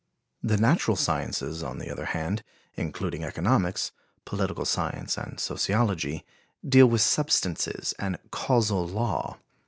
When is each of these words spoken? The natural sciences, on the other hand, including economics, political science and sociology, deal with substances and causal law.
The 0.41 0.57
natural 0.57 0.97
sciences, 0.97 1.61
on 1.61 1.77
the 1.77 1.91
other 1.91 2.05
hand, 2.05 2.41
including 2.73 3.23
economics, 3.23 3.91
political 4.25 4.65
science 4.65 5.15
and 5.15 5.39
sociology, 5.39 6.25
deal 6.67 6.87
with 6.87 7.01
substances 7.01 7.93
and 7.99 8.17
causal 8.31 8.87
law. 8.87 9.37